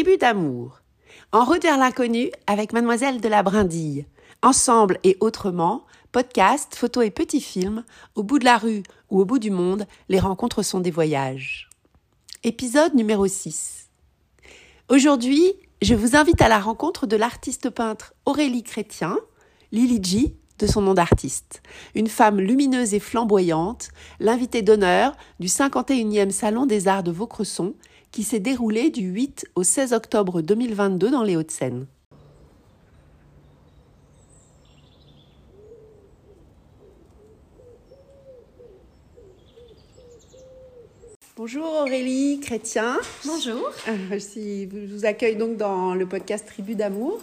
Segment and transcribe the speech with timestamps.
[0.00, 0.80] Tribu d'amour.
[1.30, 4.06] En route vers l'inconnu avec Mademoiselle de la Brindille.
[4.40, 7.84] Ensemble et autrement, podcast, photos et petits films,
[8.14, 11.68] au bout de la rue ou au bout du monde, les rencontres sont des voyages.
[12.44, 13.90] Épisode numéro 6.
[14.88, 19.18] Aujourd'hui, je vous invite à la rencontre de l'artiste peintre Aurélie Chrétien,
[19.70, 21.62] Lily G, de son nom d'artiste.
[21.94, 27.74] Une femme lumineuse et flamboyante, l'invitée d'honneur du 51e Salon des Arts de Vaucresson,
[28.10, 31.86] qui s'est déroulé du 8 au 16 octobre 2022 dans les Hauts-de-Seine.
[41.36, 42.98] Bonjour Aurélie Chrétien.
[43.24, 43.70] Bonjour.
[43.88, 47.18] Euh, je vous accueille donc dans le podcast Tribu d'amour,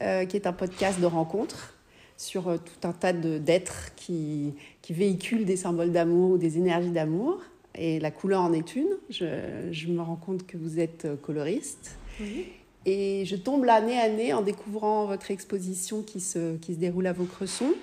[0.00, 1.74] euh, qui est un podcast de rencontres
[2.16, 6.90] sur euh, tout un tas d'êtres qui, qui véhiculent des symboles d'amour ou des énergies
[6.90, 7.40] d'amour.
[7.76, 8.88] Et la couleur en est une.
[9.10, 11.98] Je, je, me rends compte que vous êtes coloriste.
[12.20, 12.46] Oui.
[12.86, 17.08] Et je tombe nez à nez, en découvrant votre exposition qui se, qui se déroule
[17.08, 17.74] à Vaucresson.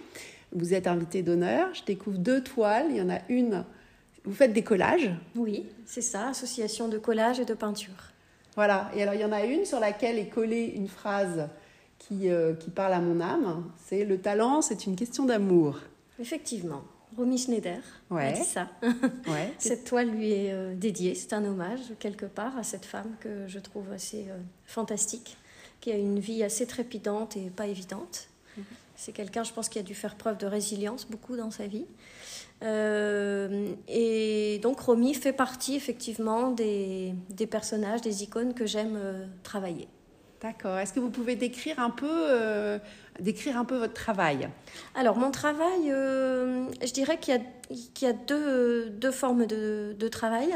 [0.53, 1.67] Vous êtes invité d'honneur.
[1.73, 2.87] Je découvre deux toiles.
[2.89, 3.65] Il y en a une.
[4.23, 8.11] Vous faites des collages Oui, c'est ça, association de collage et de peinture.
[8.55, 8.89] Voilà.
[8.95, 11.49] Et alors, il y en a une sur laquelle est collée une phrase
[11.99, 13.65] qui, euh, qui parle à mon âme.
[13.85, 15.79] C'est le talent, c'est une question d'amour.
[16.19, 16.83] Effectivement.
[17.17, 18.27] Romy Schneider ouais.
[18.27, 18.69] a dit ça.
[19.27, 19.53] Ouais.
[19.59, 21.15] cette toile lui est euh, dédiée.
[21.15, 25.37] C'est un hommage, quelque part, à cette femme que je trouve assez euh, fantastique,
[25.81, 28.27] qui a une vie assez trépidante et pas évidente.
[28.57, 28.65] Mm -hmm.
[28.95, 31.85] C'est quelqu'un, je pense, qui a dû faire preuve de résilience beaucoup dans sa vie.
[32.61, 38.97] Euh, et donc Romy fait partie effectivement des, des personnages, des icônes que j'aime
[39.43, 39.87] travailler.
[40.41, 40.77] D'accord.
[40.77, 42.79] Est-ce que vous pouvez décrire un peu,
[43.19, 44.49] décrire un peu votre travail
[44.95, 47.41] Alors, mon travail, euh, je dirais qu'il y a,
[47.93, 50.55] qu'il y a deux, deux formes de, de travail.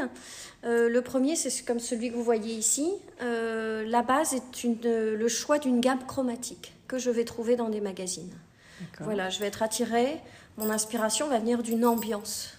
[0.64, 2.90] Euh, le premier, c'est comme celui que vous voyez ici.
[3.22, 7.68] Euh, la base est une, le choix d'une gamme chromatique que je vais trouver dans
[7.68, 8.32] des magazines.
[9.00, 10.20] Voilà, je vais être attirée.
[10.56, 12.54] Mon inspiration va venir d'une ambiance.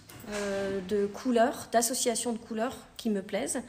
[0.88, 3.62] De couleurs, d'associations de couleurs qui me plaisent.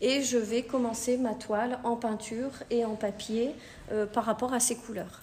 [0.00, 3.54] Et je vais commencer ma toile en peinture et en papier
[3.92, 5.21] euh, par rapport à ces couleurs.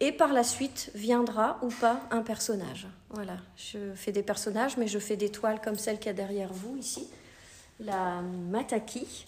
[0.00, 2.86] Et par la suite viendra ou pas un personnage.
[3.10, 6.12] Voilà, je fais des personnages, mais je fais des toiles comme celle qu'il y a
[6.12, 7.08] derrière vous ici,
[7.80, 9.26] la mataki,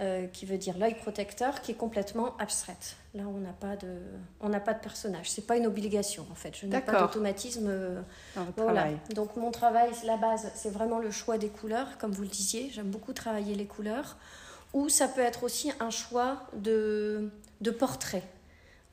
[0.00, 2.96] euh, qui veut dire l'œil protecteur, qui est complètement abstraite.
[3.14, 3.98] Là, on n'a pas de,
[4.40, 5.30] on n'a pas de personnage.
[5.30, 6.56] C'est pas une obligation en fait.
[6.56, 7.66] Je n'ai pas d'automatisme.
[7.68, 8.00] Euh,
[8.56, 8.88] voilà.
[9.14, 12.70] Donc mon travail, la base, c'est vraiment le choix des couleurs, comme vous le disiez.
[12.70, 14.16] J'aime beaucoup travailler les couleurs.
[14.72, 17.30] Ou ça peut être aussi un choix de,
[17.60, 18.22] de portrait,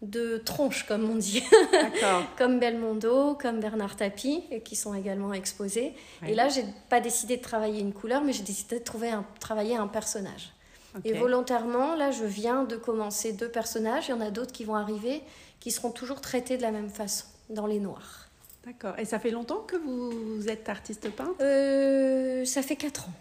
[0.01, 1.43] de tronche, comme on dit,
[2.37, 5.93] comme Belmondo, comme Bernard Tapie, qui sont également exposés.
[6.25, 9.25] Et là, j'ai pas décidé de travailler une couleur, mais j'ai décidé de trouver un,
[9.39, 10.53] travailler un personnage.
[10.97, 11.09] Okay.
[11.09, 14.07] Et volontairement, là, je viens de commencer deux personnages.
[14.07, 15.21] Il y en a d'autres qui vont arriver,
[15.59, 18.29] qui seront toujours traités de la même façon, dans les noirs.
[18.65, 18.97] D'accord.
[18.97, 21.35] Et ça fait longtemps que vous êtes artiste peintre?
[21.41, 23.13] Euh, Ça fait quatre ans.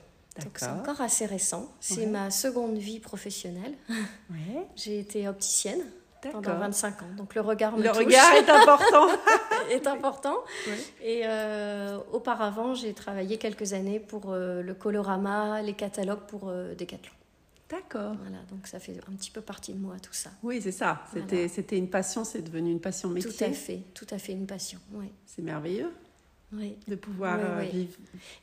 [0.42, 1.68] Donc c'est encore assez récent.
[1.80, 2.06] C'est ouais.
[2.06, 3.74] ma seconde vie professionnelle.
[4.30, 4.66] Ouais.
[4.76, 5.82] J'ai été opticienne
[6.20, 7.06] pendant 25 ans.
[7.16, 7.98] Donc le regard me Le touche.
[7.98, 9.06] regard est important.
[9.70, 10.36] est important.
[11.02, 16.74] Et euh, auparavant, j'ai travaillé quelques années pour euh, le colorama, les catalogues pour euh,
[16.74, 17.12] Decathlon.
[17.70, 18.14] D'accord.
[18.22, 20.30] Voilà, donc ça fait un petit peu partie de moi tout ça.
[20.42, 21.02] Oui, c'est ça.
[21.12, 21.48] C'était Voilà.
[21.48, 23.30] c'était une passion, c'est devenu une passion métier.
[23.30, 24.78] Tout à fait, tout à fait une passion.
[24.94, 25.12] Oui.
[25.26, 25.92] C'est merveilleux
[26.54, 26.78] Oui.
[26.88, 27.68] de pouvoir Oui, euh, oui.
[27.70, 27.92] vivre.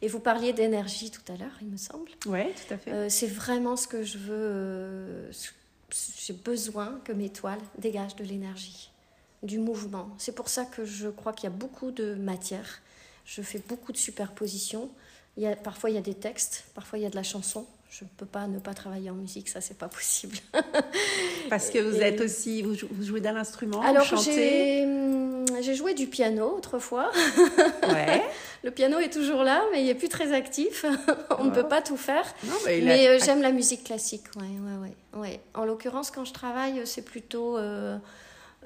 [0.04, 2.12] Et vous parliez d'énergie tout à l'heure, il me semble.
[2.28, 3.10] Oui, tout à fait.
[3.10, 5.32] C'est vraiment ce que je veux.
[6.20, 8.90] J'ai besoin que mes toiles dégagent de l'énergie,
[9.44, 10.10] du mouvement.
[10.18, 12.82] C'est pour ça que je crois qu'il y a beaucoup de matière.
[13.26, 14.90] Je fais beaucoup de superpositions.
[15.38, 17.24] Il y a, parfois, il y a des textes, parfois, il y a de la
[17.24, 17.66] chanson.
[17.90, 20.38] Je ne peux pas ne pas travailler en musique, ça, c'est pas possible.
[21.50, 24.84] Parce que vous et- êtes aussi, vous, jou- vous jouez d'un instrument, Alors, vous chantez.
[25.62, 27.12] J'ai joué du piano autrefois.
[27.88, 28.22] Ouais.
[28.64, 30.86] Le piano est toujours là, mais il n'est plus très actif.
[31.40, 32.26] On ne peut pas tout faire.
[32.46, 35.40] Non, mais il Mais a- euh, j'aime la musique classique, ouais, ouais, ouais, ouais.
[35.54, 37.98] En l'occurrence, quand je travaille, c'est plutôt euh,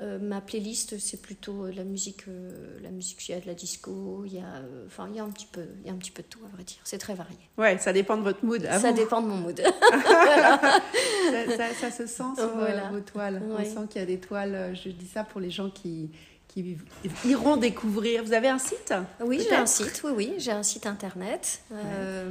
[0.01, 3.27] euh, ma playlist, c'est plutôt euh, la musique, euh, la musique.
[3.27, 5.29] Il y a de la disco, il y a, euh, enfin, il y a un
[5.31, 6.77] petit peu, il y a un petit peu de tout à vrai dire.
[6.85, 7.35] C'est très varié.
[7.57, 8.65] Ouais, ça dépend de votre mood.
[8.65, 8.95] à Ça vous.
[8.97, 9.61] dépend de mon mood.
[10.31, 12.89] ça, ça- ça se sent sur euh, Voilà.
[12.91, 13.41] vos toiles.
[13.51, 14.55] On sent qu'il y a des toiles.
[14.55, 16.09] euh, Je dis ça pour les gens qui,
[16.49, 16.77] qui
[17.25, 18.23] iront découvrir.
[18.23, 18.93] Vous avez un site
[19.23, 20.01] Oui, j'ai un site.
[20.03, 22.25] Oui, oui, j'ai un site internet, euh.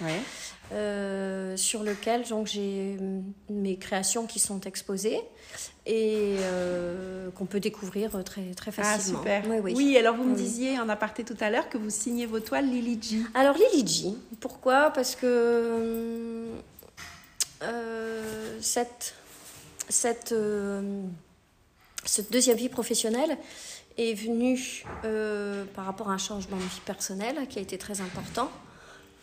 [0.00, 0.20] Ouais.
[0.72, 3.20] euh, sur lequel donc j'ai euh,
[3.50, 5.20] mes créations qui sont exposées
[5.86, 9.18] et euh, qu'on peut découvrir très très Ah, facilement.
[9.18, 9.42] super.
[9.48, 9.96] Oui, oui.
[9.98, 10.40] alors vous me Oui.
[10.42, 13.18] disiez en aparté tout à l'heure que vous signez vos toiles Lily G.
[13.34, 14.08] Alors Lily G,
[14.40, 14.90] pourquoi?
[14.90, 16.46] Parce que
[18.60, 19.14] cette,
[19.88, 20.34] cette,
[22.04, 23.36] cette deuxième vie professionnelle
[23.96, 28.00] est venue euh, par rapport à un changement de vie personnelle qui a été très
[28.00, 28.50] important.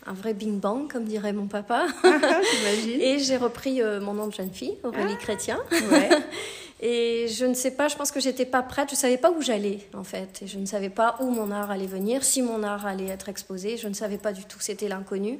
[0.06, 1.86] Un vrai bing bang, comme dirait mon papa.
[2.86, 5.60] Et j'ai repris euh, mon nom de jeune fille, Aurélie Chrétien.
[5.90, 6.10] Ouais.
[6.84, 9.40] Et je ne sais pas, je pense que j'étais pas prête, je savais pas où
[9.40, 10.42] j'allais en fait.
[10.42, 13.28] Et je ne savais pas où mon art allait venir, si mon art allait être
[13.28, 15.38] exposé, je ne savais pas du tout, c'était l'inconnu.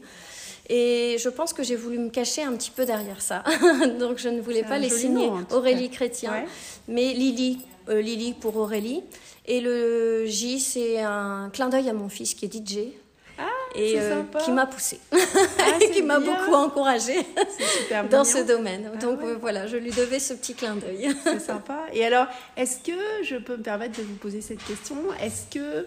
[0.69, 3.43] Et je pense que j'ai voulu me cacher un petit peu derrière ça.
[3.99, 5.91] Donc je ne voulais pas les signer nom, Aurélie.
[5.91, 6.44] Chrétien, Ouais.
[6.88, 9.03] mais Lily, euh, Lily pour Aurélie.
[9.47, 12.76] Et le J, c'est un clin d'œil à mon fils qui est DJ.
[12.79, 14.38] et c'est euh, sympa.
[14.38, 17.19] qui m'a poussé, Ah, qui m'a beaucoup encouragée
[17.91, 18.25] dans mignon.
[18.25, 18.91] ce domaine.
[18.94, 19.31] Ah Donc ouais.
[19.31, 21.09] euh, voilà, je lui devais ce petit clin d'œil.
[21.25, 21.87] C'est sympa.
[21.93, 22.26] Et alors,
[22.56, 22.93] est-ce que
[23.25, 25.87] je peux me permettre de vous poser cette question Est-ce que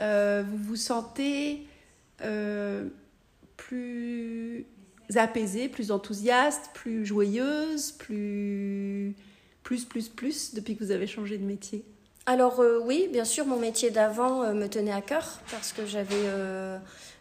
[0.00, 1.62] euh, vous vous sentez
[2.22, 2.84] euh,
[3.58, 4.66] plus
[5.14, 9.14] apaisée, plus enthousiaste, plus joyeuse, plus
[9.62, 11.84] plus plus plus depuis que vous avez changé de métier?
[12.24, 15.84] Alors euh, oui, bien sûr, mon métier d'avant euh, me tenait à cœur parce que
[15.84, 16.78] j'avais euh,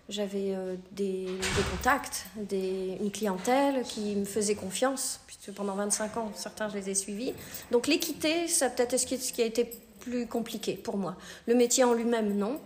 [0.09, 0.55] j'avais
[0.93, 1.27] des,
[1.71, 6.89] contacts, des, une clientèle qui me faisait confiance, puisque pendant 25 ans, certains, je les
[6.89, 7.33] ai suivis.
[7.71, 9.69] Donc l'équité, ça peut-être ce ce qui a été
[10.07, 11.15] plus compliqué pour moi.
[11.48, 12.59] Le métier en lui-même, non.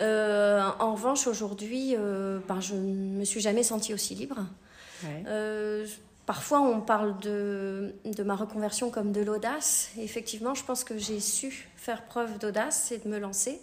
[0.00, 4.46] Euh, en revanche, aujourd'hui, euh, ben, je ne me suis jamais sentie aussi libre.
[5.26, 5.86] Euh,
[6.26, 9.90] parfois, on parle de, de ma reconversion comme de l'audace.
[9.98, 13.60] Effectivement, je pense que j'ai su faire preuve d'audace et de me lancer.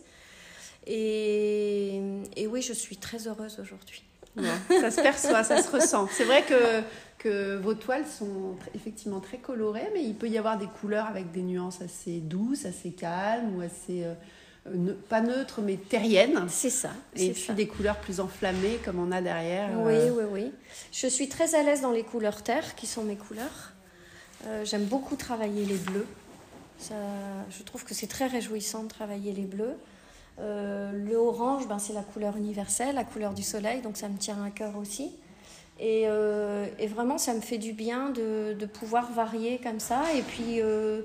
[0.88, 2.02] Et,
[2.36, 4.05] et oui, je suis très heureuse aujourd'hui.
[4.38, 6.08] Ouais, ça se perçoit, ça se ressent.
[6.12, 6.82] C'est vrai que,
[7.18, 11.32] que vos toiles sont effectivement très colorées, mais il peut y avoir des couleurs avec
[11.32, 14.14] des nuances assez douces, assez calmes ou assez, euh,
[14.74, 16.46] ne- pas neutres, mais terriennes.
[16.50, 16.90] C'est ça.
[17.16, 17.54] Et puis ça.
[17.54, 19.70] des couleurs plus enflammées comme on a derrière.
[19.80, 20.52] Oui, euh, oui, oui.
[20.92, 23.72] Je suis très à l'aise dans les couleurs terre, qui sont mes couleurs.
[24.48, 26.06] Euh, J'aime beaucoup travailler les bleus.
[26.78, 26.94] Ça,
[27.58, 29.76] je trouve que c'est très réjouissant de travailler les bleus.
[30.40, 34.18] Euh, le orange, ben, c'est la couleur universelle, la couleur du soleil, donc ça me
[34.18, 35.12] tient à cœur aussi.
[35.80, 40.04] Et, euh, et vraiment, ça me fait du bien de, de pouvoir varier comme ça.
[40.16, 41.02] Et puis, euh,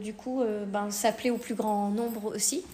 [0.00, 2.64] du coup, ben, ça plaît au plus grand nombre aussi.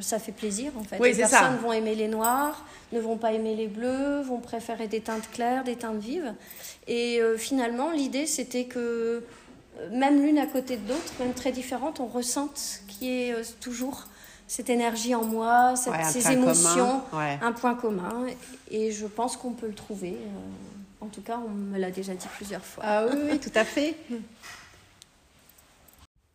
[0.00, 0.98] Ça fait plaisir, en fait.
[1.00, 1.40] Oui, les c'est ça.
[1.40, 5.30] personnes vont aimer les noirs, ne vont pas aimer les bleus, vont préférer des teintes
[5.30, 6.34] claires, des teintes vives.
[6.86, 9.24] Et finalement, l'idée, c'était que
[9.92, 14.08] même l'une à côté de l'autre, même très différentes, on ressente qu'il y ait toujours
[14.48, 17.38] cette énergie en moi, cette- ouais, un ces émotions, commun, ouais.
[17.40, 18.26] un point commun.
[18.70, 20.16] Et je pense qu'on peut le trouver.
[20.18, 20.40] euh,
[21.00, 22.82] en tout cas, on me l'a déjà dit plusieurs fois.
[22.84, 23.94] Ah oui, oui, tout à fait.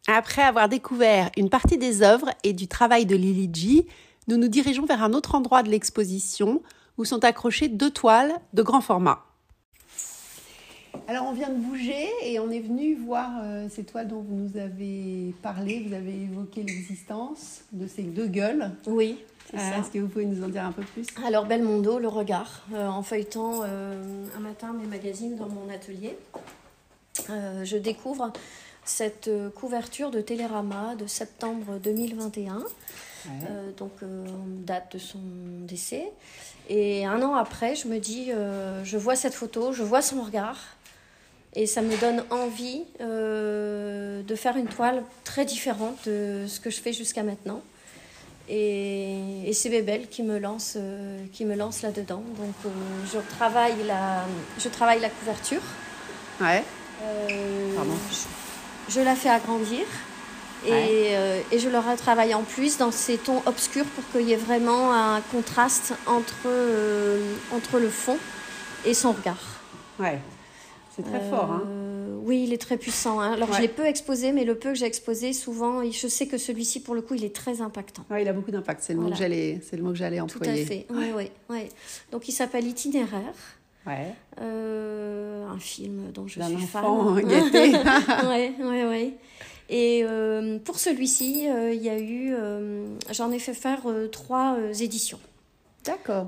[0.07, 3.88] Après avoir découvert une partie des œuvres et du travail de Lily G,
[4.27, 6.62] nous nous dirigeons vers un autre endroit de l'exposition
[6.98, 9.25] où sont accrochées deux toiles de grand format.
[11.07, 14.35] Alors on vient de bouger et on est venu voir euh, ces toiles dont vous
[14.35, 18.71] nous avez parlé, vous avez évoqué l'existence de ces deux gueules.
[18.88, 19.19] Oui,
[19.51, 19.79] c'est Euh.
[19.81, 21.05] Est-ce que vous pouvez nous en dire un peu plus?
[21.25, 24.01] Alors Belmondo, le regard, euh, en feuilletant euh,
[24.38, 26.17] un matin mes magazines dans mon atelier,
[27.63, 28.31] je découvre
[28.85, 32.57] cette couverture de Télérama de septembre 2021,
[33.25, 33.31] Ouais.
[33.50, 34.25] euh, donc euh,
[34.65, 35.19] date de son
[35.61, 36.11] décès.
[36.67, 40.21] Et un an après, je me dis, euh, je vois cette photo, je vois son
[40.21, 40.57] regard,
[41.55, 46.69] et ça me donne envie euh, de faire une toile très différente de ce que
[46.69, 47.62] je fais jusqu'à maintenant.
[48.50, 52.24] Et, et c'est Bébel qui me lance, euh, qui me lance là-dedans.
[52.38, 52.69] Donc euh,
[53.13, 54.25] je, travaille la,
[54.60, 55.62] je travaille la couverture.
[56.41, 56.63] Ouais.
[57.75, 57.93] Pardon.
[58.89, 59.81] je, je la fais agrandir.
[60.65, 61.45] Et, Ouais.
[61.51, 64.93] et je le retravaille en plus dans ces tons obscurs pour qu'il y ait vraiment
[64.93, 66.48] un contraste entre,
[67.53, 68.17] entre le fond
[68.86, 69.60] et son regard.
[70.00, 70.19] Ouais.
[70.95, 71.51] C'est très fort.
[71.51, 71.63] Hein.
[71.67, 73.19] Euh, Oui, il est très puissant.
[73.19, 73.33] hein.
[73.33, 73.55] Alors Ouais.
[73.57, 76.81] je l'ai peu exposé, mais le peu que j'ai exposé, souvent, je sais que celui-ci,
[76.81, 78.05] pour le coup, il est très impactant.
[78.09, 78.81] Ouais, il a beaucoup d'impact.
[78.83, 79.15] C'est le, mot Voilà.
[79.17, 80.62] que j'allais- c'est le mot que j'allais Tout employer.
[80.63, 80.85] à fait.
[80.91, 81.59] Oui, oui, oui.
[82.12, 83.33] Donc il s'appelle Itinéraire,
[83.85, 84.13] Ouais.
[84.39, 87.27] euh, un film dont je suis enfant fan.
[87.27, 87.73] gâté.
[88.29, 89.13] oui, oui, oui.
[89.69, 92.33] Et euh, pour celui-ci, euh, il y a eu,
[93.12, 93.81] j'en ai fait faire
[94.12, 95.19] trois éditions,
[95.83, 96.27] D'accord.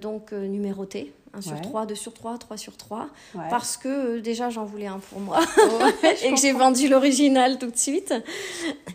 [0.00, 1.60] Donc numérotées, 1 sur Ouais.
[1.60, 3.42] 3, 2 sur 3, 3 sur 3, Ouais.
[3.50, 5.38] parce que euh, déjà j'en voulais un pour moi.
[5.40, 8.12] Ouais, je et que j'ai vendu l'original tout de suite.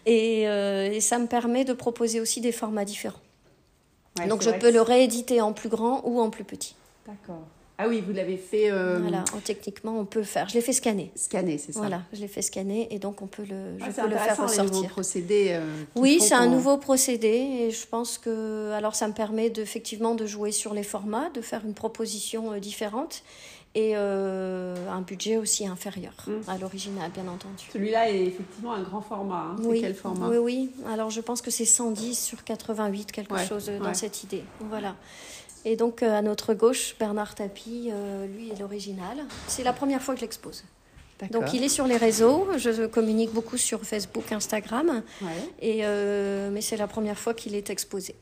[0.05, 3.19] Et, euh, et ça me permet de proposer aussi des formats différents.
[4.27, 6.75] Donc je peux le rééditer en plus grand ou en plus petit.
[7.07, 7.41] D'accord.
[7.81, 10.49] Ah oui, vous l'avez fait euh, Voilà, en- techniquement on peut le faire.
[10.49, 11.11] Je l'ai fait scanner.
[11.15, 13.95] scanner, c'est ça Voilà, je l'ai fait scanner et donc on peut le, Ah, je
[14.01, 14.89] peux le faire les ressortir.
[14.89, 15.47] procédés.
[15.51, 15.63] euh,
[15.95, 20.25] Oui, c'est un nouveau procédé et je pense que alors ça me permet effectivement de
[20.25, 23.23] jouer sur les formats, de faire une proposition euh, différente
[23.75, 26.13] et un budget aussi inférieur
[26.47, 27.65] à l'original, bien entendu.
[27.71, 29.51] Celui-là est effectivement un grand format.
[29.51, 29.55] Hein.
[29.63, 30.71] Oui, quel format oui, oui.
[30.91, 33.93] Alors je pense que c'est 110 sur 88, quelque Ouais, chose dans ouais.
[33.93, 34.43] cette idée.
[34.61, 34.95] Voilà.
[35.65, 39.17] Et donc euh, à notre gauche, Bernard Tapie, euh, lui est l'original.
[39.47, 40.63] C'est la première fois que je l'expose.
[41.31, 45.27] Donc il est sur les réseaux, je communique beaucoup sur Facebook, Instagram, Ouais.
[45.59, 48.15] et, euh, mais c'est la première fois qu'il est exposé.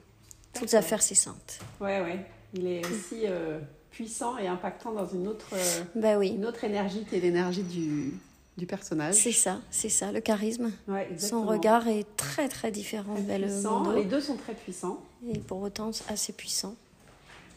[0.53, 1.59] Toutes affaires cessantes.
[1.79, 2.25] ouais, ouais.
[2.55, 3.59] Il est aussi euh,
[3.91, 7.61] puissant et impactant dans une autre, euh, Ben oui, une autre énergie qui est l'énergie
[7.61, 8.13] du,
[8.57, 9.13] du personnage.
[9.13, 10.71] c'est ça, c'est ça, le charisme.
[10.87, 13.91] Ouais, Son regard est très très différent Très puissant.
[13.91, 14.97] Les deux sont très puissants.
[15.31, 16.73] et pour autant assez puissant.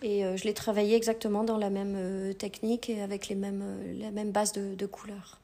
[0.03, 3.63] Et euh, je l'ai travaillé exactement dans la même euh, technique et avec les mêmes,
[3.63, 5.39] euh, la même base de, de couleurs.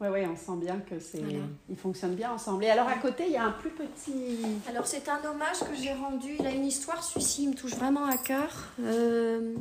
[0.00, 1.38] Ouais, ouais, on sent bien que c'est, Voilà.
[1.68, 2.62] ils fonctionnent bien ensemble.
[2.64, 4.38] Et alors à côté, il y a un plus petit.
[4.68, 6.36] Alors c'est un hommage que j'ai rendu.
[6.38, 8.68] Il a une histoire, celui-ci il me touche vraiment à cœur.
[8.80, 9.56] Euh,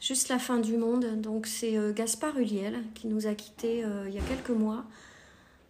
[0.00, 1.20] juste la fin du monde.
[1.20, 4.84] Donc c'est euh, Gaspard Huliel qui nous a quittés euh, il y a quelques mois.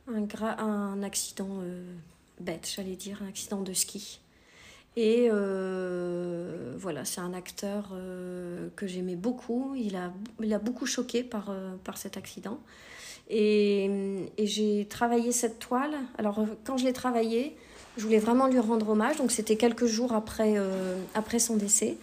[0.06, 1.49] Un, gra- un accident
[2.38, 4.21] bête, j'allais dire, un accident de ski.
[4.97, 9.75] Et euh, voilà, c'est un acteur euh, que j'aimais beaucoup.
[9.77, 12.61] Il a, il a beaucoup choqué par, euh, par cet accident.
[13.29, 13.91] Et,
[14.37, 15.95] et j'ai travaillé cette toile.
[16.17, 17.57] Alors, quand je l'ai travaillée,
[17.97, 19.17] je voulais vraiment lui rendre hommage.
[19.17, 20.55] Donc, c'était quelques jours après,
[21.15, 21.97] après son décès.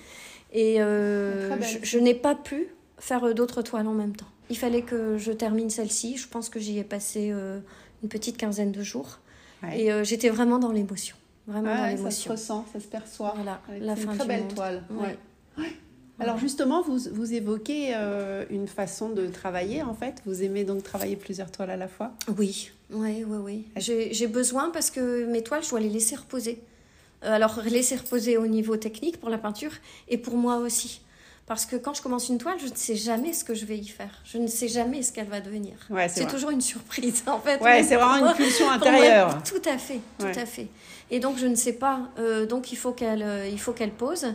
[0.52, 4.26] Et je, je n'ai pas pu faire d'autres toiles en même temps.
[4.50, 6.18] Il fallait que je termine celle-ci.
[6.18, 7.32] Je pense que j'y ai passé
[8.02, 9.20] une petite quinzaine de jours.
[9.62, 9.80] Ouais.
[9.80, 11.16] Et j'étais vraiment dans l'émotion.
[11.52, 13.34] Vraiment Ouais, dans ça se ressent, ça se perçoit.
[13.36, 14.54] Voilà, la fin une très du belle monde.
[14.56, 14.84] toile.
[14.92, 14.98] Ouais.
[15.58, 15.64] Ouais.
[15.64, 15.72] Ouais.
[16.20, 20.22] Alors justement, vous, vous évoquez euh, une façon de travailler en fait.
[20.26, 22.12] Vous aimez donc travailler plusieurs toiles à la fois?
[22.38, 23.66] Oui, oui, oui, oui.
[23.76, 26.62] J'ai j'ai besoin parce que mes toiles, je dois les laisser reposer.
[27.24, 29.72] Euh, Alors, laisser reposer au niveau technique pour la peinture
[30.10, 31.02] et pour moi aussi.
[31.52, 33.78] Parce que quand je commence une toile, je ne sais jamais ce que je vais
[33.78, 34.22] y faire.
[34.24, 35.74] Je ne sais jamais ce qu'elle va devenir.
[35.90, 37.60] Ouais, c'est toujours une surprise, en fait.
[37.62, 39.44] Ouais, c'est vraiment moi- une pulsion moi, intérieure.
[39.44, 40.38] tout à fait, tout Ouais.
[40.40, 40.68] à fait.
[41.10, 42.04] Et donc, je ne sais pas.
[42.20, 44.28] Euh, donc, il faut qu'elle euh, il faut qu'elle pose.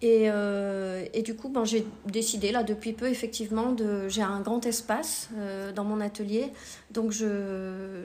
[0.00, 4.40] Et, euh, et du coup, ben, j'ai décidé, là, depuis peu, effectivement, de, j'ai un
[4.40, 6.50] grand espace euh, dans mon atelier.
[6.90, 8.00] Donc, je,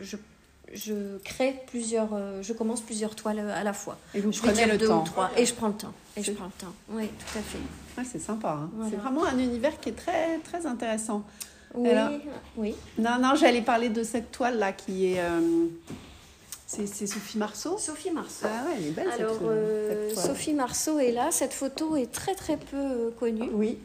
[0.00, 0.16] je,
[0.72, 3.96] je crée plusieurs, euh, je commence plusieurs toiles à la fois.
[4.14, 5.02] Et vous Je prenez le deux temps.
[5.02, 5.30] ou trois.
[5.36, 5.92] Et je prends le temps.
[6.16, 6.72] Et je prends le temps.
[6.90, 7.58] Oui, tout à fait.
[7.98, 8.58] Ouais, c'est sympa.
[8.62, 8.70] hein.
[8.74, 8.90] Voilà.
[8.90, 11.22] C'est vraiment un univers qui est très très intéressant.
[11.74, 12.10] Oui, Alors-
[12.56, 12.74] oui.
[12.98, 15.20] Non, non, j'allais parler de cette toile là qui est.
[15.20, 15.66] euh,
[16.66, 17.78] c'est Sophie Marceau.
[17.78, 18.44] Sophie Marceau.
[18.46, 20.18] Ah ouais, elle est belle cette, Alors, euh, euh, cette.
[20.26, 21.30] Sophie Marceau est là.
[21.30, 23.48] Cette photo est très très peu euh, connue.
[23.52, 23.78] Oui.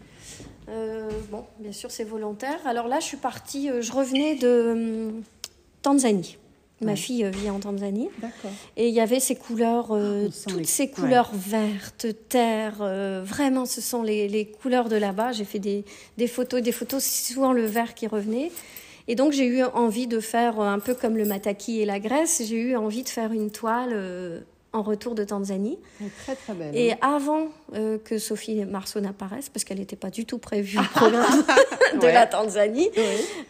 [0.69, 2.59] Euh, bon, bien sûr, c'est volontaire.
[2.65, 5.11] Alors là, je suis partie, euh, je revenais de
[5.81, 6.37] Tanzanie.
[6.81, 6.95] Ma Ouais.
[6.97, 8.09] fille euh, vit en Tanzanie.
[8.75, 10.89] Et il y avait ces couleurs, euh, sent toutes les- ces ouais.
[10.89, 12.77] couleurs vertes, terre.
[12.81, 15.31] euh, vraiment, ce sont les, les couleurs de là-bas.
[15.31, 15.85] J'ai fait des,
[16.17, 18.51] des photos, des photos, c'est souvent le vert qui revenait.
[19.07, 22.41] Et donc, j'ai eu envie de faire un peu comme le mataki et la Grèce.
[22.47, 24.39] J'ai eu envie de faire une toile euh,
[24.73, 25.77] en retour de Tanzanie.
[26.23, 26.73] Très très belle.
[26.75, 30.83] Et avant euh, que Sophie Marceau n'apparaisse, parce qu'elle n'était pas du tout prévue au
[30.83, 31.43] programme
[31.99, 32.13] de Ouais.
[32.13, 33.03] la Tanzanie, Oui.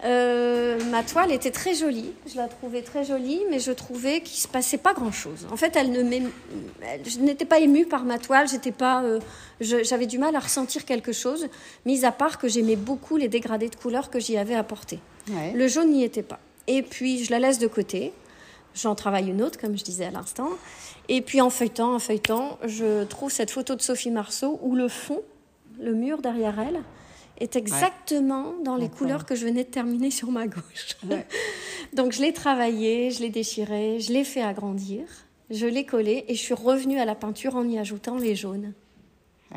[0.04, 2.12] euh, ma toile était très jolie.
[2.28, 5.48] Je la trouvais très jolie, mais je trouvais qu'il se passait pas grand-chose.
[5.52, 6.30] En fait, elle ne elle-
[7.06, 8.48] je n'étais pas émue par ma toile.
[8.50, 9.20] J'étais pas, euh,
[9.60, 11.48] j'avais du mal à ressentir quelque chose,
[11.86, 15.00] mis à part que j'aimais beaucoup les dégradés de couleurs que j'y avais apportés.
[15.30, 15.52] Ouais.
[15.54, 16.40] Le jaune n'y était pas.
[16.68, 18.12] Et puis, je la laisse de côté.
[18.74, 20.50] J'en travaille une autre, comme je disais à l'instant.
[21.10, 24.88] Et puis, en feuilletant, en feuilletant, je trouve cette photo de Sophie Marceau où le
[24.88, 25.22] fond,
[25.80, 26.82] le mur derrière elle,
[27.40, 30.96] est exactement dans les couleurs que je venais de terminer sur ma gauche.
[31.10, 31.26] Ouais.
[31.94, 35.04] Donc, je l'ai travaillé, je l'ai déchiré, je l'ai fait agrandir,
[35.50, 38.74] je l'ai collé et je suis revenue à la peinture en y ajoutant les jaunes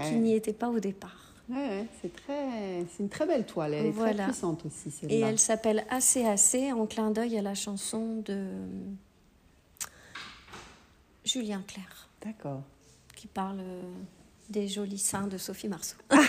[0.03, 1.24] qui n'y étaient pas au départ.
[1.51, 3.75] Ouais, c'est très, c'est une très belle toile.
[3.75, 4.15] Elle est Voilà.
[4.15, 4.91] très puissante aussi.
[5.09, 8.47] Et elle s'appelle ACAC en clin d'œil à la chanson de
[11.25, 12.63] Julien Clerc, D'accord.
[13.15, 13.83] qui parle euh,
[14.51, 15.97] des jolis seins de Sophie Marceau.
[16.09, 16.27] Parce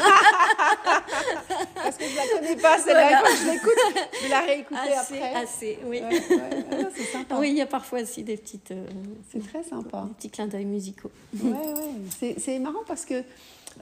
[1.98, 3.10] que je la connais pas celle-là.
[3.10, 3.22] Voilà.
[3.24, 3.74] Que je l'écoute.
[4.18, 5.36] Je vais la réécouter Assez, après.
[5.36, 6.00] assez, oui.
[6.02, 7.38] Ouais, ouais, ouais, c'est sympa.
[7.40, 8.86] Oui, il y a parfois aussi des, petites, euh,
[9.32, 10.06] C'est très sympa.
[10.08, 11.12] des petits clins d'œil musicaux.
[11.42, 11.74] Ouais, ouais.
[12.18, 13.22] C'est, c'est marrant parce que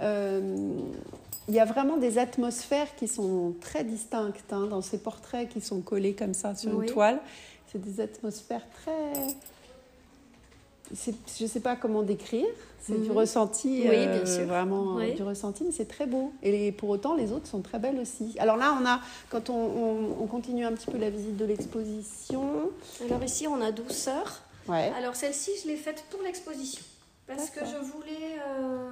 [0.02, 5.62] il y a vraiment des atmosphères qui sont très distinctes hein, dans ces portraits qui
[5.62, 6.86] sont collés comme ça sur Oui.
[6.88, 7.20] une toile.
[7.72, 9.14] C'est des atmosphères très.
[10.94, 12.46] Je ne sais pas comment décrire.
[12.82, 13.18] C'est du Mhm.
[13.18, 14.46] ressenti, Oui, euh, bien sûr.
[14.46, 15.14] vraiment euh, Oui.
[15.14, 16.34] du ressenti, mais c'est très beau.
[16.44, 18.36] Et les- pour autant, les autres sont très belles aussi.
[18.40, 21.46] Alors là, on a, quand on, on- on continue un petit peu la visite de
[21.46, 22.70] l'exposition,
[23.06, 24.42] Alors ici, on a Douceur.
[24.68, 26.84] ouais, Alors celle-ci, je l'ai faite pour l'exposition.
[27.26, 28.90] Parce que je voulais euh,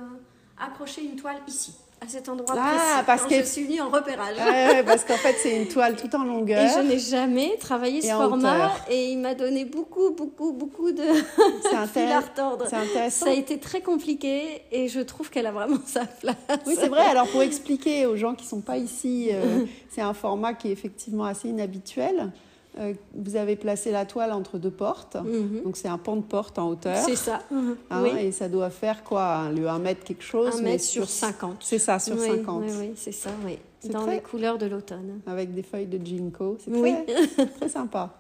[0.65, 1.73] accrocher une toile ici.
[2.03, 4.35] à cet endroit Ah, précis parce quand que- je suis venue en repérage.
[4.35, 6.59] Ouais, parce qu'en fait, c'est une toile tout en longueur.
[6.63, 10.91] Et je n'ai jamais travaillé Et ce format et il m'a donné beaucoup, beaucoup, beaucoup
[10.91, 11.03] de
[11.93, 12.65] fil à retordre.
[12.67, 13.25] C'est intéressant.
[13.27, 16.35] Ça a été très compliqué et je trouve qu'elle a vraiment sa place.
[16.65, 17.05] Oui, c'est vrai.
[17.05, 20.69] Alors, pour expliquer aux gens qui ne sont pas ici, euh, c'est un format qui
[20.69, 22.31] est effectivement assez inhabituel.
[22.79, 25.15] Euh, vous avez placé la toile entre deux portes.
[25.15, 25.61] Mhm.
[25.63, 26.95] Donc, c'est un pan de porte en hauteur.
[26.97, 27.41] C'est ça.
[27.51, 28.11] Hein, oui.
[28.19, 29.49] Et ça doit faire quoi?
[29.53, 31.57] Le 1 mètre quelque chose Un mais mètre sur 50.
[31.59, 32.63] C'est ça, sur oui, 50.
[32.65, 33.57] Oui, oui, c'est ça, oui.
[33.91, 35.19] Dans très- les couleurs de l'automne.
[35.27, 36.57] Avec des feuilles de ginkgo.
[36.63, 36.93] C'est Oui.
[37.35, 38.13] très, très sympa.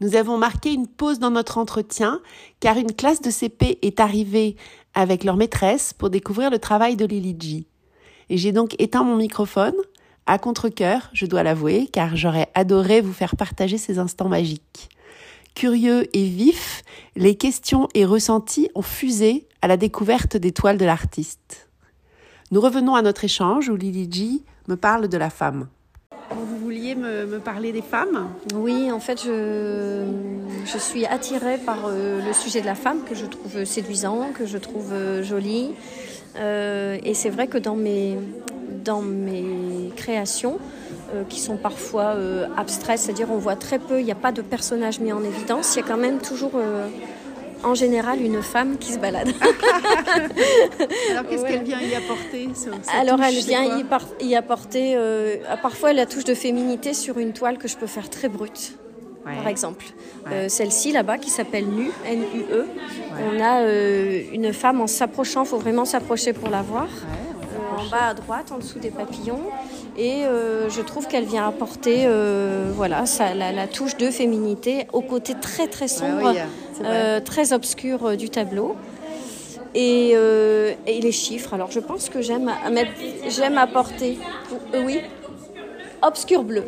[0.00, 2.20] Nous avons marqué une pause dans notre entretien
[2.60, 4.56] car une classe de CP est arrivée
[4.92, 7.66] avec leur maîtresse pour découvrir le travail de Lily G.
[8.28, 9.74] Et j'ai donc éteint mon microphone,
[10.26, 14.88] à contre-cœur, je dois l'avouer, car j'aurais adoré vous faire partager ces instants magiques.
[15.54, 16.82] Curieux et vifs,
[17.14, 21.68] les questions et ressentis ont fusé à la découverte des toiles de l'artiste.
[22.50, 25.68] Nous revenons à notre échange où Lily G me parle de la femme.
[26.30, 28.28] Vous vouliez me, me parler des femmes?
[28.54, 30.04] Oui, en fait, je,
[30.64, 34.46] je suis attirée par euh, le sujet de la femme que je trouve séduisant, que
[34.46, 35.70] je trouve euh, joli.
[36.36, 38.18] Euh, et c'est vrai que dans mes,
[38.82, 40.58] dans mes créations,
[41.14, 44.32] euh, qui sont parfois euh, abstraites, c'est-à-dire on voit très peu, il n'y a pas
[44.32, 46.88] de personnage mis en évidence, il y a quand même toujours, euh,
[47.62, 49.32] en général, une femme qui se balade.
[51.10, 51.48] Alors qu'est-ce Ouais.
[51.50, 56.06] qu'elle vient y apporter ce- Alors elle vient y, par- y apporter euh, parfois la
[56.06, 58.76] touche de féminité sur une toile que je peux faire très brute.
[59.26, 59.34] Ouais.
[59.36, 59.84] Par exemple,
[60.26, 60.32] Ouais.
[60.32, 62.64] Euh, celle-ci là-bas qui s'appelle Nu, N-U-E.
[63.36, 66.88] On a euh, une femme en s'approchant, il faut vraiment s'approcher pour la voir.
[67.86, 69.40] En bas à droite, en dessous des papillons.
[69.96, 74.86] Et euh, je trouve qu'elle vient apporter euh, voilà, ça, la, la touche de féminité
[74.92, 76.38] au côté très très sombre, Ouais, oui,
[76.74, 76.92] c'est vrai.
[76.92, 78.76] euh, très obscur euh, du tableau.
[79.76, 81.52] Et, euh, et les chiffres.
[81.52, 82.50] Alors je pense que j'aime
[83.28, 84.18] j'aime apporter.
[84.72, 85.00] euh, oui,
[86.02, 86.64] obscur bleu.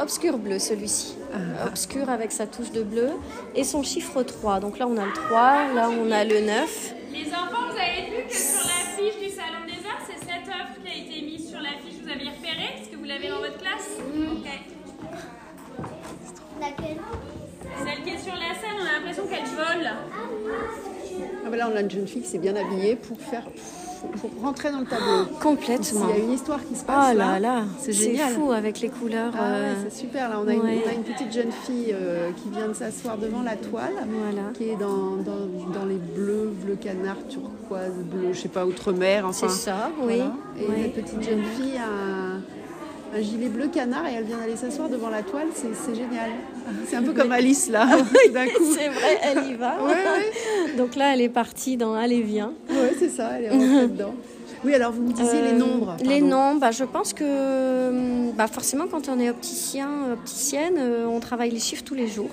[0.00, 1.16] Obscur bleu celui-ci.
[1.34, 1.66] Ah.
[1.66, 3.10] Obscur avec sa touche de bleu.
[3.54, 4.60] Et son chiffre 3.
[4.60, 6.94] Donc là on a le 3, là on a le 9.
[7.12, 9.63] Les enfants, vous avez vu que sur l'affiche du Salon
[13.14, 13.98] l'avez dans votre classe
[14.32, 14.48] Ok.
[16.60, 16.96] Laquelle
[17.84, 19.90] Celle qui est sur la scène, on a l'impression qu'elle vole.
[21.46, 23.44] Ah, ben là, on a une jeune fille qui s'est bien habillée pour faire
[24.20, 25.24] pour rentrer dans le tableau.
[25.32, 26.08] Il Complètement.
[26.10, 27.38] y a une histoire qui se passe Oh là.
[27.38, 28.34] là là, C'est c'est génial.
[28.34, 29.32] fou avec les couleurs.
[29.34, 30.28] Ah ouais, euh, c'est super.
[30.28, 30.82] Là, on a, une, ouais.
[30.84, 34.50] on a une petite jeune fille euh, qui vient de s'asseoir devant la toile, Voilà.
[34.52, 39.24] qui est dans, dans, dans les bleus, bleu canard, turquoise, bleu, je sais pas, outre-mer.
[39.26, 40.16] Enfin, C'est ça, oui.
[40.18, 40.32] voilà.
[40.58, 40.92] Et Oui.
[40.94, 42.40] cette petite jeune fille a
[43.14, 45.48] un, un gilet bleu canard et elle vient d'aller s'asseoir devant la toile.
[45.54, 46.30] C'est génial.
[46.88, 47.86] C'est un peu comme Alice là,
[48.32, 48.74] d'un coup.
[48.76, 49.82] C'est vrai, elle y va.
[49.82, 50.76] Ouais, ouais.
[50.76, 52.52] Donc là, elle est partie dans Allez, viens.
[52.70, 54.14] Ouais, c'est ça, elle est rentrée dedans.
[54.64, 55.96] Oui, alors vous me disiez les Euh, nombres.
[56.02, 61.04] Les nombres, bah, je pense que hum, bah, forcément, quand on est opticien, opticienne, euh,
[61.06, 62.30] on travaille les chiffres tous les jours.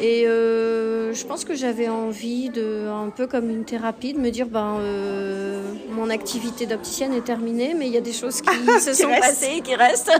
[0.00, 4.30] Et euh, je pense que j'avais envie de, un peu comme une thérapie, de me
[4.30, 8.48] dire ben euh, mon activité d'opticienne est terminée, mais il y a des choses qui
[8.80, 9.20] se Qui sont restent.
[9.20, 10.10] passées et qui restent.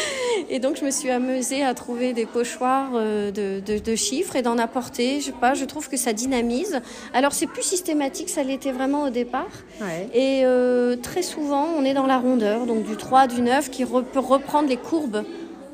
[0.50, 4.36] et donc je me suis amusée à trouver des pochoirs euh, de, de- de chiffres
[4.36, 5.20] et d'en apporter.
[5.20, 6.80] Je sais pas, je trouve que ça dynamise.
[7.14, 9.48] Alors c'est plus systématique, ça l'était vraiment au départ.
[9.80, 10.08] Ouais.
[10.12, 13.84] Et euh, très souvent, on est dans la rondeur, donc du 3, du 9, qui
[13.84, 15.24] re- peut reprendre les courbes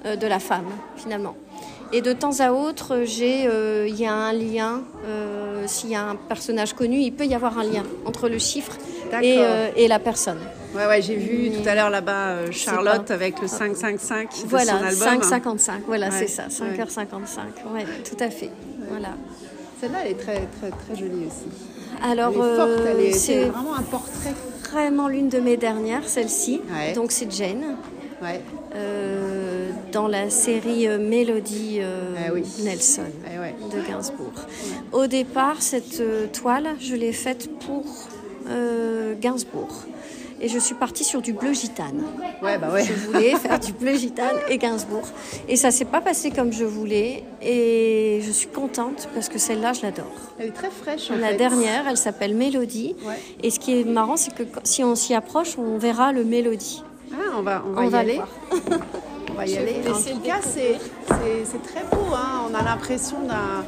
[0.06, 0.66] euh, de la femme,
[0.96, 1.34] finalement.
[1.92, 4.82] Et de temps à autre, j'ai, euh, il y a un lien.
[5.06, 8.38] euh, S'il y a un personnage connu, il peut y avoir un lien entre le
[8.38, 8.72] chiffre
[9.22, 10.38] et, euh, et la personne.
[10.74, 14.46] Ouais, ouais, j'ai vu Mais- tout à l'heure là-bas Charlotte avec le 555 de son
[14.46, 14.92] Voilà, album.
[15.22, 15.80] 5,55.
[15.86, 16.76] Voilà, Ouais, c'est ça, ouais.
[16.76, 17.72] 5h55.
[17.74, 18.50] Ouais, tout à fait.
[18.90, 19.08] Voilà.
[19.80, 21.48] Celle-là, elle est très, très, très jolie aussi.
[22.02, 22.32] Alors,
[23.12, 24.34] c'est vraiment un portrait.
[24.72, 26.60] vraiment l'une de mes dernières, celle-ci.
[26.70, 26.92] Ouais.
[26.92, 27.76] Donc, c'est Jane.
[28.20, 28.40] Ouais,
[28.74, 32.42] euh, dans la série euh, Mélodie euh, oui.
[32.64, 33.02] Nelson
[33.40, 33.54] ouais.
[33.72, 34.32] de Gainsbourg.
[34.92, 37.84] Au départ, cette euh, toile, je l'ai faite pour
[39.20, 39.84] Gainsbourg.
[40.40, 42.02] Et je suis partie sur du bleu gitane.
[42.42, 42.84] Ouais, bah ouais.
[42.84, 45.06] Je voulais faire du bleu gitane et Gainsbourg.
[45.48, 47.24] Et ça s'est pas passé comme je voulais.
[47.42, 50.06] Et je suis contente parce que celle-là, je l'adore.
[50.38, 51.36] Elle est très fraîche en La fait.
[51.36, 52.94] dernière, elle s'appelle Mélodie.
[53.04, 53.18] Ouais.
[53.42, 56.84] Et ce qui est marrant, c'est que si on s'y approche, on verra le Mélodie.
[57.38, 58.20] On va, on va On y va aller.
[59.30, 59.82] On va y Je aller.
[59.88, 60.78] En tout cas, c'est,
[61.62, 62.12] très beau.
[62.14, 62.42] Hein.
[62.50, 63.64] On a l'impression d'un.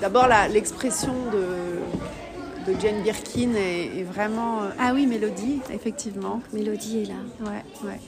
[0.00, 4.62] D'abord, l'expression de, de Jane Birkin est, est vraiment.
[4.62, 6.40] euh, Ah oui, Mélodie, effectivement.
[6.52, 7.50] Mélodie est là.
[7.50, 8.00] Ouais, ouais.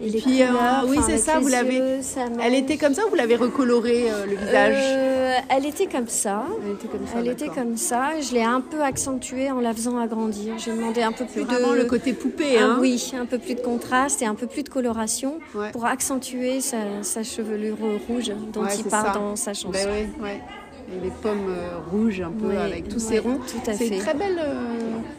[0.00, 2.00] Et, les puis, euh, couleurs, oui, c'est ça, vous l'avez-
[2.42, 6.08] Elle était comme ça ou vous l'avez recoloré euh, le visage Euh, elle était comme
[6.08, 6.44] ça.
[6.64, 7.12] Elle était comme ça.
[7.18, 8.10] Elle était comme ça.
[8.20, 10.54] Je l'ai un peu accentuée en la faisant agrandir.
[10.58, 11.74] J'ai demandé un peu plus de.
[11.76, 14.62] le côté poupée, Ah hein oui, un peu plus de contraste et un peu plus
[14.64, 15.70] de coloration Ouais.
[15.72, 17.76] pour accentuer sa, sa chevelure
[18.08, 19.12] rouge dont Ouais, il parle ça.
[19.14, 19.70] dans sa chanson.
[19.70, 20.40] Ben oui, ouais.
[20.92, 23.38] Et les pommes euh, rouges un peu avec tous ces ronds.
[23.72, 24.38] C'est une très belle.
[24.38, 24.54] euh,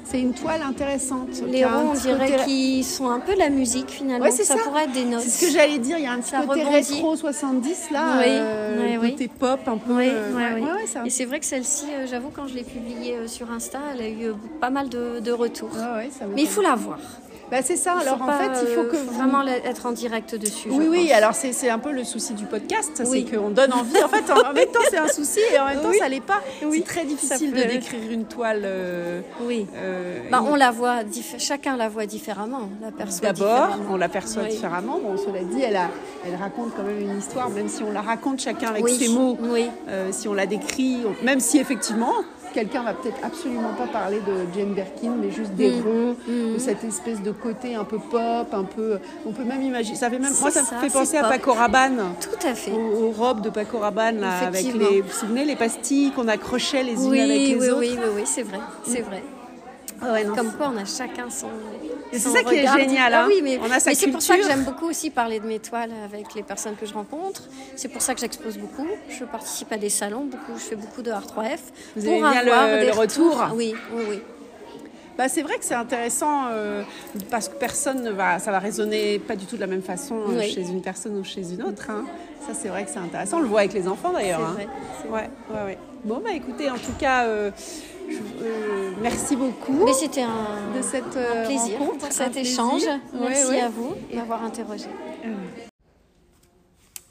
[0.04, 1.30] c'est une toile intéressante.
[1.47, 4.23] Les ronds, on dirait côté- qu'ils sont un peu de la musique finalement.
[4.25, 4.63] Ouais, c'est ça, ça.
[4.63, 5.21] pourrait être des notes.
[5.21, 5.97] C'est ce que j'allais dire.
[5.97, 6.93] Il y a un petit Ça côté rebondit.
[6.93, 8.17] rétro 70 là.
[8.19, 9.93] Oui, euh, côté pop un peu.
[9.97, 13.49] Oui, euh, ouais, ouais, Et c'est vrai que celle-ci, j'avoue, quand je l'ai publiée sur
[13.51, 15.71] Insta, elle a eu pas mal de, de retours.
[15.73, 16.99] ouais, ça Mais il faut la voir.
[17.51, 17.93] Bah, c'est ça.
[17.99, 20.69] Alors en fait, il faut euh, que faut vous- vraiment la- être en direct dessus.
[20.71, 21.17] Oui, oui, pense.
[21.17, 23.25] alors c'est un peu le souci du podcast, Oui.
[23.29, 24.03] c'est qu'on donne envie.
[24.03, 25.97] En fait, en, en même temps, c'est un souci et en même temps, Oui.
[25.99, 26.41] ça l'est pas.
[26.63, 28.62] Oui, C'est très difficile de décrire une toile.
[28.65, 29.67] euh, Oui.
[29.75, 30.97] euh, Bah, on la voit,
[31.38, 34.49] chacun la voit différemment, on l'aperçoit D'abord, on l'aperçoit Oui.
[34.49, 34.99] différemment.
[34.99, 35.89] Bon, cela dit, elle, a,
[36.27, 39.38] elle raconte quand même une histoire, même si on la raconte chacun avec ses mots,
[39.39, 39.67] oui.
[39.89, 42.13] euh, si on la décrit, on- même si effectivement,
[42.56, 45.84] quelqu'un va peut-être absolument pas parler de Jane Birkin, mais juste des Mm.
[45.84, 46.54] ronds, Mm.
[46.54, 48.98] de cette espèce de côté un peu pop, un peu.
[49.28, 49.96] On peut même imaginer.
[49.98, 51.24] Ça fait même, moi, ça C'est me ça, fait penser à.
[51.30, 52.02] Paco Rabanne.
[52.22, 52.72] Tout à fait.
[52.72, 56.28] Aux, aux robes de Paco Rabanne, là, avec les, vous vous souvenez, les pastilles qu'on
[56.28, 57.80] accrochait les unes Oui, avec les oui, autres?
[57.80, 59.22] oui, oui, oui, c'est vrai, c'est vrai.
[60.01, 61.47] Ah ouais, Comme quoi, on a chacun son.
[62.12, 63.27] Et c'est ça qui est génial, Ah hein.
[63.27, 65.45] oui, mais, On a sa mais c'est pour ça que j'aime beaucoup aussi parler de
[65.47, 67.43] mes toiles avec les personnes que je rencontre.
[67.75, 68.88] C'est pour ça que j'expose beaucoup.
[69.10, 70.58] Je participe à des salons, beaucoup.
[70.58, 71.60] Je fais beaucoup de R3F.
[71.95, 73.55] Vous pour bien le- avoir des le retour retours.
[73.55, 74.19] Oui, oui, oui.
[75.17, 76.84] Bah, c'est vrai que c'est intéressant euh,
[77.31, 80.15] parce que personne ne va, ça va résonner pas du tout de la même façon
[80.15, 80.51] euh, Oui.
[80.51, 81.89] chez une personne ou chez une autre.
[81.89, 82.03] hein.
[82.45, 83.38] Ça, c'est vrai que c'est intéressant.
[83.38, 84.41] On le voit avec les enfants d'ailleurs.
[84.58, 85.12] C'est hein.
[85.12, 85.77] Ouais, ouais, ouais.
[86.03, 87.49] Bon, bah écoutez, en tout cas, euh,
[88.10, 92.84] je- euh, merci beaucoup Mais c'était un, de cette euh, un plaisir rencontre, cet échange.
[93.20, 93.60] Merci ouais.
[93.62, 94.86] à vous de m'avoir interrogé.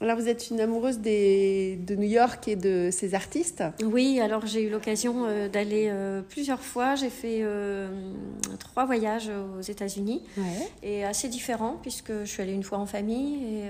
[0.01, 3.63] Alors, vous êtes une amoureuse des, de New York et de ses artistes.
[3.81, 6.95] Oui, alors j'ai eu l'occasion euh, d'aller euh, plusieurs fois.
[6.95, 7.87] J'ai fait euh,
[8.59, 10.21] trois voyages aux États-Unis.
[10.37, 10.43] Ouais.
[10.83, 13.69] et assez différent puisque je suis allée une fois en famille et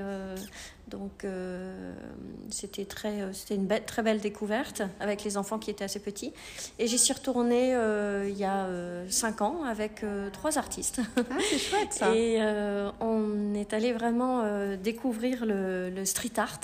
[0.96, 1.94] donc euh,
[2.50, 6.00] c'était très euh, c'était une belle- très belle découverte avec les enfants qui étaient assez
[6.00, 6.32] petits
[6.80, 8.68] et j'y suis retournée euh, il y a
[9.10, 12.16] cinq ans avec trois artistes Ah, c'est chouette ça.
[12.16, 12.40] et
[13.02, 14.44] on est allé vraiment
[14.78, 16.60] découvrir le, le street art.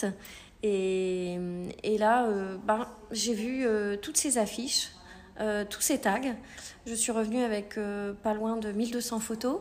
[0.64, 1.38] Et,
[1.84, 4.90] et là, euh, ben, j'ai vu euh, toutes ces affiches,
[5.40, 6.36] euh, tous ces tags.
[6.86, 7.78] Je suis revenue avec
[8.24, 9.60] pas loin de 1200 photos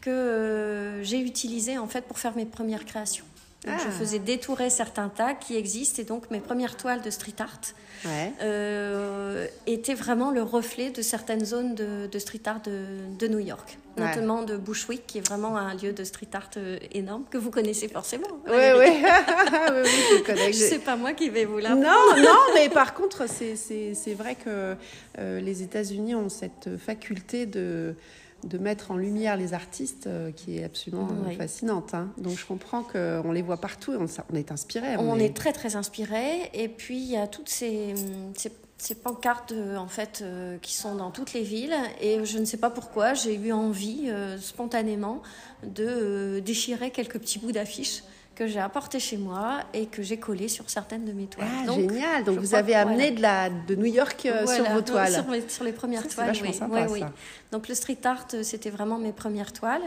[0.00, 3.24] que j'ai utilisées en fait pour faire mes premières créations.
[3.64, 3.82] Donc, Ah.
[3.84, 7.60] Je faisais détourer certains tags qui existent et donc mes premières toiles de street art
[8.04, 8.32] Ouais.
[8.42, 12.84] euh, était vraiment le reflet de certaines zones de, de street art de,
[13.18, 14.06] de New York, Ouais.
[14.06, 17.50] notamment de Bushwick, qui est vraiment un lieu de street art euh, énorme que vous
[17.50, 18.28] connaissez forcément.
[18.46, 20.52] Ouais, oui, oui, je connais.
[20.52, 21.70] Je sais pas moi qui vais vous la.
[21.70, 24.76] Non, non, mais par contre, c'est vrai que
[25.18, 27.96] euh, les États-Unis ont cette faculté de,
[28.44, 31.36] de mettre en lumière les artistes euh, qui est absolument euh, Oui.
[31.36, 31.92] fascinante.
[31.94, 32.08] hein.
[32.18, 34.96] Donc je comprends qu'on les voit partout et on, on est inspiré.
[34.96, 37.94] On est très très inspiré et puis il y a toutes ces,
[38.36, 42.38] ces, ces pancartes euh, en fait euh, qui sont dans toutes les villes et je
[42.38, 44.08] ne sais pas pourquoi j'ai eu envie
[44.40, 45.20] spontanément
[45.64, 48.02] de déchirer quelques petits bouts d'affiches
[48.38, 51.48] que j'ai apportés chez moi et que j'ai collés sur certaines de mes toiles.
[51.62, 52.22] Ah, Donc, génial.
[52.22, 53.16] Donc vous avez amené voilà.
[53.16, 55.12] de, la, de New York euh, sur vos toiles.
[55.12, 56.54] Sur, mes- sur les premières Ça, toiles, oui.
[56.54, 57.08] sympa, oui, oui.
[57.50, 59.82] Donc le street art, euh, c'était vraiment mes premières toiles.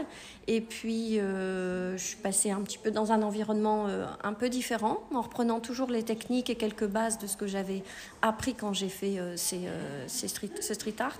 [0.48, 4.48] Et puis, euh, je suis passée un petit peu dans un environnement euh, un peu
[4.50, 7.82] différent, en reprenant toujours les techniques et quelques bases de ce que j'avais
[8.20, 9.60] appris quand j'ai fait ces,
[10.08, 11.16] ces street, ce street art.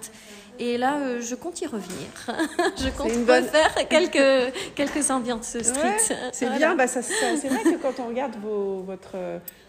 [0.59, 2.09] Et là, je compte y revenir.
[2.77, 5.83] je compte une bonne- refaire quelques, quelques ambiances street.
[6.11, 6.59] Ouais, c'est Voilà.
[6.59, 6.75] bien.
[6.77, 7.01] Bah, ça-
[7.41, 9.17] c'est vrai que quand on regarde vos, votre,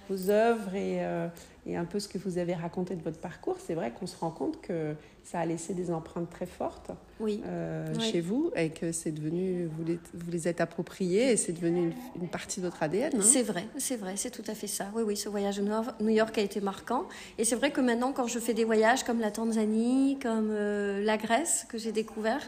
[0.10, 1.28] vos œuvres et, euh,
[1.66, 4.18] et un peu ce que vous avez raconté de votre parcours, c'est vrai qu'on se
[4.18, 7.42] rend compte que ça a laissé des empreintes très fortes Oui.
[7.46, 8.02] euh, Oui.
[8.12, 11.80] chez vous et que c'est devenu, vous les, vous les êtes appropriés et c'est devenu
[12.16, 13.14] une, une partie de votre ADN.
[13.16, 13.22] hein.
[13.22, 14.88] C'est vrai, c'est vrai, c'est tout à fait ça.
[14.94, 17.06] Oui, oui, ce voyage Nord- New York a été marquant.
[17.38, 21.02] Et c'est vrai que maintenant, quand je fais des voyages comme la Tanzanie, comme euh,
[21.06, 22.42] la Grèce, que j'ai découvert,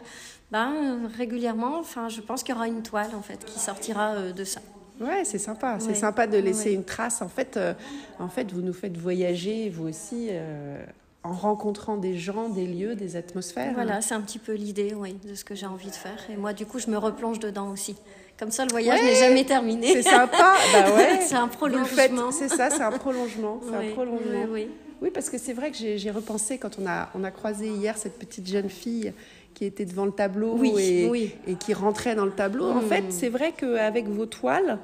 [0.52, 4.44] ben, régulièrement, enfin, je pense qu'il y aura une toile, en fait, qui sortira de
[4.44, 4.60] ça.
[5.00, 5.78] Ouais, c'est sympa.
[5.80, 6.74] C'est sympa de laisser Ouais.
[6.74, 7.20] une trace.
[7.22, 7.74] En fait, euh,
[8.18, 10.82] en fait, vous nous faites voyager, vous aussi, euh,
[11.22, 13.72] en rencontrant des gens, des lieux, des atmosphères.
[13.74, 16.18] Voilà, c'est un petit peu l'idée, oui, de ce que j'ai envie de faire.
[16.32, 17.96] Et moi, du coup, je me replonge dedans aussi.
[18.38, 19.92] Comme ça, le voyage Ouais, n'est jamais terminé.
[19.94, 20.54] C'est sympa.
[20.72, 21.20] bah ouais.
[21.22, 22.30] C'est un prolongement.
[22.30, 23.60] C'est ça, c'est un prolongement.
[23.64, 24.44] C'est Oui, un prolongement.
[24.48, 24.68] oui, oui.
[25.02, 27.68] Oui, parce que c'est vrai que j'ai j'ai repensé quand on a, on a croisé
[27.68, 29.12] hier cette petite jeune fille
[29.56, 31.34] qui étaient devant le tableau Oui, et, oui.
[31.48, 32.66] et qui rentraient dans le tableau.
[32.66, 32.88] En Mm.
[32.88, 34.78] fait, c'est vrai qu'avec vos toiles,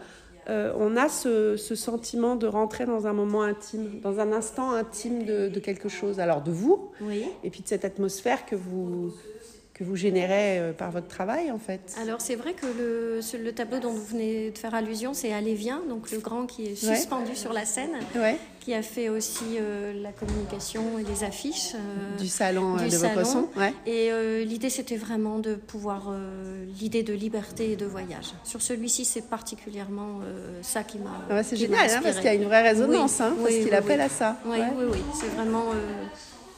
[0.48, 4.72] euh, on a ce, ce sentiment de rentrer dans un moment intime, dans un instant
[4.72, 6.18] intime de, de quelque chose.
[6.20, 7.26] Alors de vous, Oui.
[7.44, 9.12] et puis de cette atmosphère que vous,
[9.82, 11.80] que vous générez euh, par votre travail, en fait.
[12.00, 16.10] Alors c'est vrai que le, tableau dont vous venez de faire allusion, c'est Alévien, donc
[16.10, 16.96] le grand qui est Ouais.
[16.96, 21.74] suspendu sur la scène, Ouais, qui a fait aussi euh, la communication et les affiches.
[21.74, 23.48] euh, du salon du de salon.
[23.56, 23.74] Ouais.
[23.86, 26.12] Et euh, l'idée, c'était vraiment de pouvoir,
[26.80, 28.32] l'idée de liberté et de voyage.
[28.44, 30.20] Sur celui-ci, c'est particulièrement
[30.62, 31.10] ça qui m'a.
[31.30, 33.50] Ah ouais, c'est génial, hein, parce qu'il y a une vraie résonance, Oui, hein, parce
[33.54, 34.36] oui, qu'il appelle à ça.
[34.46, 35.64] Oui, oui, oui, c'est vraiment,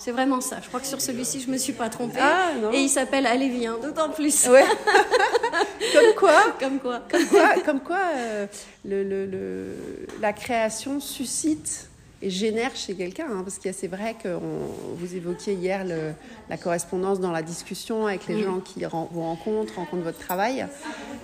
[0.05, 0.57] c'est vraiment ça.
[0.63, 2.19] Je crois que sur celui-ci, je me suis pas trompée.
[2.21, 2.51] Ah.
[2.75, 4.47] Et il s'appelle Alévien, d'autant plus.
[4.49, 4.65] Ouais.
[5.95, 7.01] Comme quoi, Comme quoi.
[7.11, 8.47] comme quoi, comme quoi euh,
[8.85, 9.77] le, le- le-
[10.21, 11.89] la création suscite
[12.23, 13.27] et génère chez quelqu'un.
[13.31, 16.13] hein, parce que c'est vrai que on- vous évoquiez hier le-
[16.51, 18.45] la correspondance dans la discussion avec les Mm.
[18.45, 20.67] gens qui ren- vous rencontrent, rencontrent votre travail.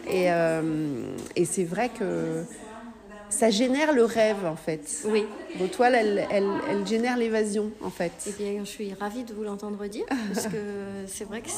[0.08, 0.62] Et, euh,
[1.36, 2.44] et c'est vrai que
[3.30, 5.02] ça génère le rêve, en fait.
[5.06, 5.24] Oui.
[5.58, 8.12] Vos toiles, elles, elles- elles génèrent l'évasion, en fait.
[8.26, 10.58] Eh bien, je suis ravie de vous l'entendre dire, parce que
[11.06, 11.48] c'est vrai que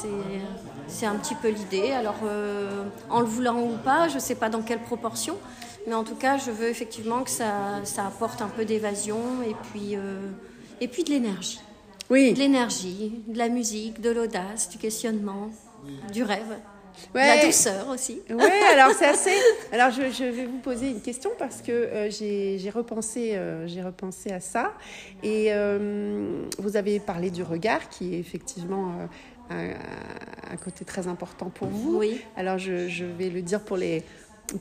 [0.87, 1.91] c'est, un petit peu l'idée.
[1.93, 5.37] Alors, euh, en le voulant ou pas, je ne sais pas dans quelle proportion,
[5.87, 9.55] mais en tout cas, je veux effectivement que ça, ça apporte un peu d'évasion et
[9.73, 10.21] puis, euh,
[10.81, 11.61] et puis de l'énergie.
[12.11, 12.33] Oui.
[12.35, 15.51] De l'énergie, de la musique, de l'audace, du questionnement,
[16.13, 16.57] du rêve,
[17.15, 17.37] Ouais.
[17.37, 18.21] la douceur aussi.
[18.31, 19.35] Oui, alors c'est assez.
[19.73, 23.83] Alors je, je vais vous poser une question parce que euh, j'ai repensé, euh, j'ai
[23.83, 24.73] repensé à ça.
[25.23, 28.93] Et euh, vous avez parlé du regard qui est effectivement
[29.51, 29.73] euh,
[30.51, 31.99] un, un côté très important pour vous.
[31.99, 32.21] Oui.
[32.37, 34.03] Alors je, je vais le dire pour les,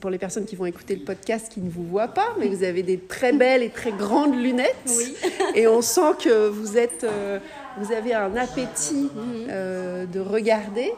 [0.00, 2.62] pour les personnes qui vont écouter le podcast qui ne vous voient pas, mais vous
[2.64, 4.74] avez des très belles et très grandes lunettes.
[4.86, 5.14] Oui.
[5.54, 7.38] Et on sent que vous êtes, euh,
[7.78, 9.46] vous avez un appétit Mhm.
[9.50, 10.92] euh, de regarder.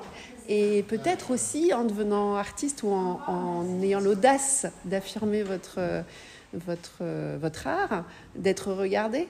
[0.49, 5.81] Et peut-être aussi en devenant artiste ou en, en ayant l'audace d'affirmer votre,
[6.53, 7.03] votre,
[7.39, 8.05] votre art,
[8.35, 9.29] d'être regardé.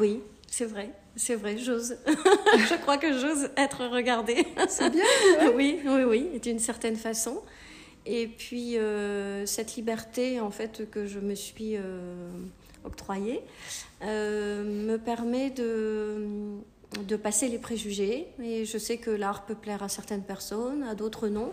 [0.00, 1.96] Oui, c'est vrai, c'est vrai, j'ose.
[2.06, 4.46] je crois que j'ose être regardée.
[4.68, 5.04] C'est bien.
[5.54, 7.42] oui, oui, oui, d'une certaine façon.
[8.06, 12.28] Et puis, euh, cette liberté, en fait, que je me suis euh,
[12.84, 13.42] octroyée,
[14.02, 16.24] euh, me permet de,
[17.06, 18.28] de passer les préjugés.
[18.42, 21.52] Et je sais que l'art peut plaire à certaines personnes, à d'autres non.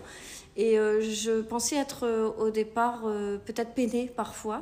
[0.56, 4.62] Et euh, je pensais être euh, au départ euh, peut-être peinée parfois.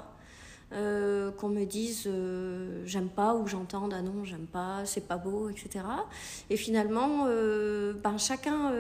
[0.72, 2.08] qu'on me dise
[2.86, 5.84] j'aime pas ou j'entende ah non j'aime pas c'est pas beau etc
[6.50, 7.28] et finalement
[8.06, 8.72] ben chacun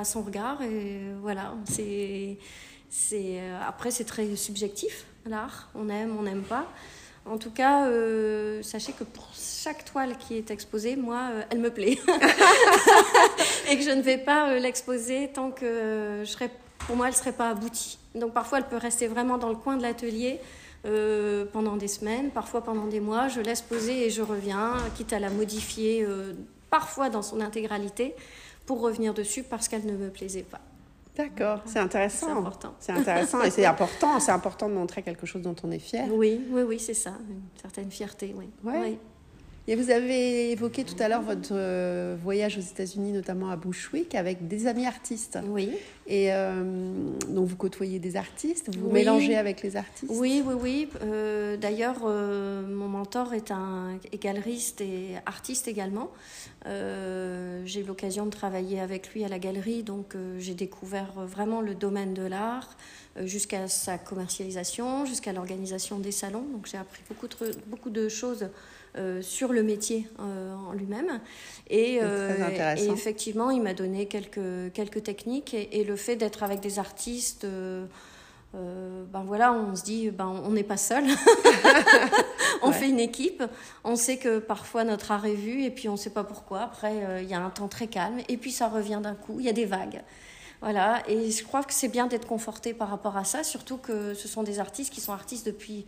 [0.00, 2.38] a son regard et voilà c'est
[2.90, 3.38] c'est
[3.72, 6.66] après c'est très subjectif l'art on aime on n'aime pas
[7.30, 11.58] en tout cas euh, sachez que pour chaque toile qui est exposée moi euh, elle
[11.58, 11.98] me plaît
[13.70, 17.14] et que je ne vais pas euh, l'exposer tant que je serai pour moi elle
[17.14, 20.40] serait pas aboutie donc parfois elle peut rester vraiment dans le coin de l'atelier
[21.52, 23.28] pendant des semaines, parfois pendant des mois.
[23.28, 26.06] Je laisse poser et je reviens, quitte à la modifier
[26.70, 28.14] parfois dans son intégralité
[28.64, 30.60] pour revenir dessus parce qu'elle ne me plaisait pas.
[31.18, 32.26] D'accord, c'est intéressant.
[32.26, 32.74] C'est important.
[32.78, 34.20] C'est intéressant et c'est important.
[34.20, 36.06] C'est important de montrer quelque chose dont on est fier.
[36.12, 38.48] Oui, oui, oui, c'est ça, une certaine fierté, oui.
[38.62, 38.80] Ouais.
[38.80, 38.98] Oui.
[39.70, 44.14] Et vous avez évoqué tout à l'heure votre euh, voyage aux États-Unis, notamment à Bushwick,
[44.14, 45.38] avec des amis artistes.
[45.46, 45.72] Oui.
[46.06, 46.62] Et euh,
[47.28, 48.92] donc vous côtoyez des artistes, vous Oui.
[48.94, 50.10] mélangez avec les artistes.
[50.16, 50.88] Oui, oui, oui.
[51.02, 56.10] Euh, D'ailleurs, euh, mon mentor est un est galeriste et artiste également.
[56.64, 61.74] J'ai eu l'occasion de travailler avec lui à la galerie, donc j'ai découvert vraiment le
[61.74, 62.76] domaine de l'art
[63.24, 66.44] jusqu'à sa commercialisation, jusqu'à l'organisation des salons.
[66.52, 68.48] Donc j'ai appris beaucoup de, beaucoup de choses
[69.22, 71.20] sur le métier euh, en lui-même.
[71.70, 72.84] Et, intéressant.
[72.84, 76.78] et effectivement, il m'a donné quelques, quelques techniques et, et le fait d'être avec des
[76.78, 77.44] artistes.
[77.44, 77.84] euh,
[78.54, 81.04] euh, ben voilà, on se dit, ben on n'est pas seul.
[82.62, 82.72] on Ouais.
[82.74, 83.42] fait une équipe.
[83.84, 86.60] On sait que parfois notre art est vu et puis on ne sait pas pourquoi.
[86.62, 89.36] Après, euh, il y a un temps très calme et puis ça revient d'un coup.
[89.38, 90.02] Il y a des vagues.
[90.60, 91.02] Voilà.
[91.08, 94.26] Et je crois que c'est bien d'être conforté par rapport à ça, surtout que ce
[94.28, 95.86] sont des artistes qui sont artistes depuis,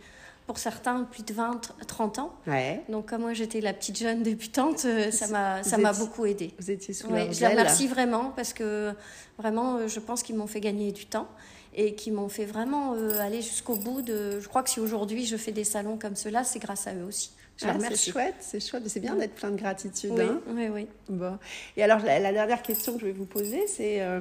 [0.51, 2.33] pour certains, plus de 20, 30 ans.
[2.45, 2.83] Ouais.
[2.89, 6.51] Donc, comme moi j'étais la petite jeune débutante, euh, ça m'a, ça beaucoup aidée.
[6.59, 8.91] Vous étiez sous Ouais, leur je les remercie vraiment parce que
[9.37, 11.29] vraiment, euh, je pense qu'ils m'ont fait gagner du temps
[11.73, 14.41] et qui m'ont fait vraiment euh, aller jusqu'au bout de.
[14.41, 17.05] Je crois que si aujourd'hui je fais des salons comme cela, c'est grâce à eux
[17.05, 17.31] aussi.
[17.63, 18.83] Ah, c'est chouette, c'est chouette.
[18.87, 20.11] C'est bien d'être plein de gratitude.
[20.17, 20.41] Oui, hein.
[20.49, 20.87] oui, oui.
[21.07, 21.39] Bon.
[21.77, 24.19] Et alors, la, la dernière question que je vais vous poser, c'est euh,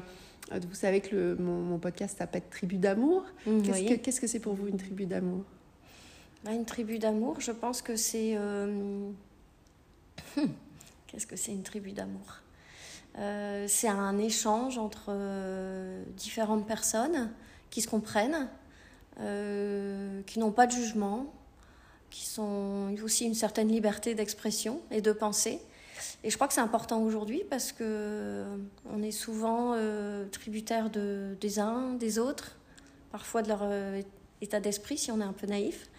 [0.53, 3.25] vous savez que le, mon, mon podcast s'appelle Tribu d'amour.
[3.47, 3.87] Mm, Qu'est-ce oui.
[3.87, 5.43] que qu'est-ce que c'est pour vous une tribu d'amour?
[6.49, 8.33] Une tribu d'amour, je pense que c'est.
[8.35, 9.11] euh,
[11.07, 12.39] Qu'est-ce que c'est une tribu d'amour?
[13.19, 17.31] Euh, c'est un échange entre euh, différentes personnes
[17.69, 18.49] qui se comprennent,
[19.19, 21.27] qui n'ont pas de jugement,
[22.09, 25.61] qui sont aussi une certaine liberté d'expression et de pensée.
[26.25, 28.47] Et je crois que c'est important aujourd'hui parce que
[28.91, 29.77] on est souvent
[30.33, 32.57] tributaire de, des uns, des autres,
[33.13, 33.63] parfois de leur
[34.41, 35.90] état d'esprit si on est un peu naïf.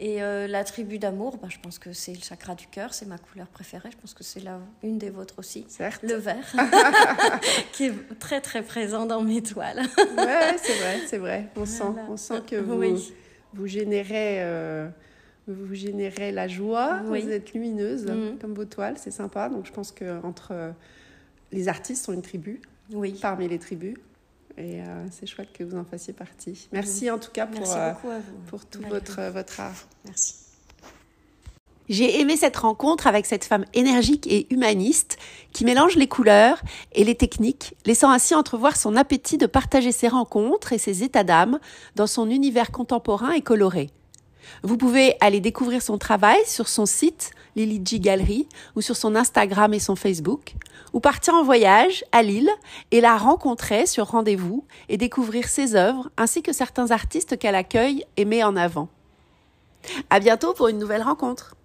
[0.00, 3.06] Et euh, la tribu d'amour, bah, je pense que c'est le chakra du cœur, c'est
[3.06, 3.90] ma couleur préférée.
[3.90, 5.64] Je pense que c'est la, une des vôtres aussi.
[5.68, 6.04] Certes.
[6.04, 6.54] Le vert,
[7.72, 9.80] qui est très très présent dans mes toiles.
[10.16, 11.48] ouais, c'est vrai, c'est vrai.
[11.56, 12.80] On sent, on sent que vous,
[13.54, 14.42] vous générez.
[14.42, 14.88] Euh,
[15.50, 18.38] vous générez la joie, vous êtes lumineuse mm.
[18.38, 19.48] comme vos toiles, c'est sympa.
[19.48, 20.74] Donc je pense que entre
[21.52, 22.60] les artistes sont une tribu,
[22.92, 23.18] oui.
[23.20, 23.96] parmi les tribus.
[24.58, 26.68] Et euh, c'est chouette que vous en fassiez partie.
[26.72, 27.92] Merci en tout cas pour, euh,
[28.48, 29.86] pour tout votre, votre art.
[30.04, 30.34] Merci.
[31.88, 35.16] J'ai aimé cette rencontre avec cette femme énergique et humaniste
[35.52, 36.60] qui mélange les couleurs
[36.92, 41.24] et les techniques, laissant ainsi entrevoir son appétit de partager ses rencontres et ses états
[41.24, 41.58] d'âme
[41.96, 43.90] dans son univers contemporain et coloré.
[44.62, 49.16] Vous pouvez aller découvrir son travail sur son site Lily G Gallery ou sur son
[49.16, 50.54] Instagram et son Facebook,
[50.92, 52.50] ou partir en voyage à Lille
[52.90, 58.04] et la rencontrer sur rendez-vous et découvrir ses œuvres ainsi que certains artistes qu'elle accueille
[58.16, 58.88] et met en avant.
[60.10, 61.56] À bientôt pour une nouvelle rencontre.